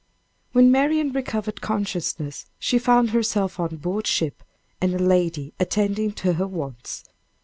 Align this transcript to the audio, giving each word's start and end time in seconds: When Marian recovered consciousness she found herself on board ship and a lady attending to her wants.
When 0.51 0.71
Marian 0.71 1.11
recovered 1.13 1.61
consciousness 1.61 2.47
she 2.57 2.79
found 2.79 3.11
herself 3.11 3.59
on 3.59 3.75
board 3.75 4.07
ship 4.07 4.41
and 4.81 4.95
a 4.95 4.97
lady 4.97 5.53
attending 5.59 6.11
to 6.13 6.33
her 6.33 6.47
wants. 6.47 7.03